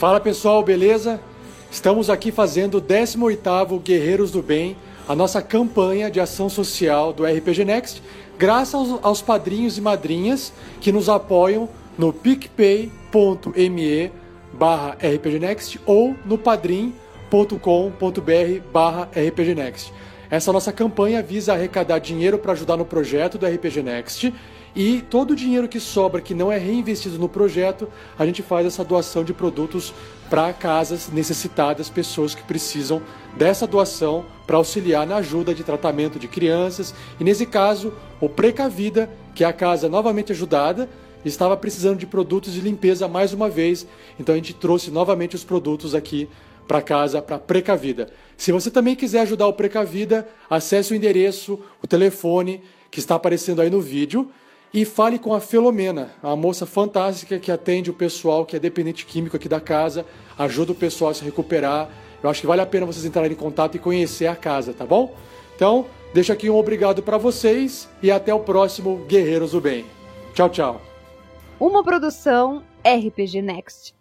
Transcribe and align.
Fala 0.00 0.18
pessoal, 0.18 0.62
beleza? 0.62 1.20
Estamos 1.70 2.08
aqui 2.08 2.32
fazendo 2.32 2.78
o 2.78 2.80
18º 2.80 3.78
Guerreiros 3.82 4.30
do 4.30 4.40
Bem, 4.40 4.74
a 5.06 5.14
nossa 5.14 5.42
campanha 5.42 6.10
de 6.10 6.18
ação 6.18 6.48
social 6.48 7.12
do 7.12 7.26
RPG 7.26 7.66
Next, 7.66 8.02
graças 8.38 8.72
aos, 8.72 8.98
aos 9.04 9.20
padrinhos 9.20 9.76
e 9.76 9.80
madrinhas 9.82 10.54
que 10.80 10.90
nos 10.90 11.10
apoiam 11.10 11.68
no 11.98 12.14
picpay.me 12.14 12.90
barra 14.54 14.96
rpgnext 15.02 15.78
ou 15.84 16.16
no 16.24 16.38
padrim.com.br 16.38 16.92
barra 18.72 19.06
rpgnext. 19.14 19.92
Essa 20.30 20.52
nossa 20.52 20.72
campanha 20.72 21.20
visa 21.20 21.52
arrecadar 21.52 21.98
dinheiro 21.98 22.38
para 22.38 22.52
ajudar 22.52 22.76
no 22.76 22.84
projeto 22.84 23.36
do 23.36 23.46
RPG 23.46 23.82
Next 23.82 24.32
e 24.76 25.02
todo 25.10 25.32
o 25.32 25.36
dinheiro 25.36 25.66
que 25.66 25.80
sobra, 25.80 26.20
que 26.20 26.32
não 26.32 26.52
é 26.52 26.56
reinvestido 26.56 27.18
no 27.18 27.28
projeto, 27.28 27.88
a 28.16 28.24
gente 28.24 28.40
faz 28.40 28.64
essa 28.64 28.84
doação 28.84 29.24
de 29.24 29.34
produtos 29.34 29.92
para 30.30 30.52
casas 30.52 31.08
necessitadas, 31.08 31.90
pessoas 31.90 32.32
que 32.32 32.44
precisam 32.44 33.02
dessa 33.36 33.66
doação 33.66 34.24
para 34.46 34.56
auxiliar 34.56 35.04
na 35.04 35.16
ajuda 35.16 35.52
de 35.52 35.64
tratamento 35.64 36.16
de 36.16 36.28
crianças. 36.28 36.94
E 37.18 37.24
nesse 37.24 37.44
caso, 37.44 37.92
o 38.20 38.28
Precavida, 38.28 39.10
que 39.34 39.42
é 39.42 39.48
a 39.48 39.52
casa 39.52 39.88
novamente 39.88 40.30
ajudada, 40.30 40.88
estava 41.24 41.56
precisando 41.56 41.98
de 41.98 42.06
produtos 42.06 42.52
de 42.52 42.60
limpeza 42.60 43.08
mais 43.08 43.32
uma 43.32 43.48
vez, 43.48 43.84
então 44.20 44.32
a 44.32 44.38
gente 44.38 44.54
trouxe 44.54 44.92
novamente 44.92 45.34
os 45.34 45.42
produtos 45.42 45.92
aqui 45.92 46.28
para 46.70 46.80
casa, 46.80 47.20
para 47.20 47.36
Precavida. 47.36 48.10
Se 48.36 48.52
você 48.52 48.70
também 48.70 48.94
quiser 48.94 49.22
ajudar 49.22 49.48
o 49.48 49.52
Precavida, 49.52 50.28
acesse 50.48 50.92
o 50.92 50.94
endereço, 50.94 51.58
o 51.82 51.86
telefone 51.88 52.62
que 52.92 53.00
está 53.00 53.16
aparecendo 53.16 53.60
aí 53.60 53.68
no 53.68 53.80
vídeo 53.80 54.30
e 54.72 54.84
fale 54.84 55.18
com 55.18 55.34
a 55.34 55.40
Felomena, 55.40 56.12
a 56.22 56.36
moça 56.36 56.66
fantástica 56.66 57.40
que 57.40 57.50
atende 57.50 57.90
o 57.90 57.94
pessoal 57.94 58.46
que 58.46 58.54
é 58.54 58.60
dependente 58.60 59.04
químico 59.04 59.34
aqui 59.34 59.48
da 59.48 59.60
casa, 59.60 60.06
ajuda 60.38 60.70
o 60.70 60.74
pessoal 60.76 61.10
a 61.10 61.14
se 61.14 61.24
recuperar. 61.24 61.90
Eu 62.22 62.30
acho 62.30 62.40
que 62.40 62.46
vale 62.46 62.62
a 62.62 62.66
pena 62.66 62.86
vocês 62.86 63.04
entrarem 63.04 63.32
em 63.32 63.34
contato 63.34 63.74
e 63.74 63.80
conhecer 63.80 64.28
a 64.28 64.36
casa, 64.36 64.72
tá 64.72 64.86
bom? 64.86 65.16
Então, 65.56 65.86
deixo 66.14 66.32
aqui 66.32 66.48
um 66.48 66.56
obrigado 66.56 67.02
para 67.02 67.18
vocês 67.18 67.88
e 68.00 68.12
até 68.12 68.32
o 68.32 68.38
próximo 68.38 69.04
Guerreiros 69.08 69.50
do 69.50 69.60
Bem. 69.60 69.84
Tchau, 70.34 70.48
tchau. 70.48 70.80
Uma 71.58 71.82
produção 71.82 72.62
RPG 72.84 73.42
Next. 73.42 73.99